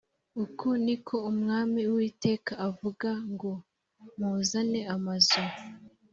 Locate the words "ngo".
3.31-3.51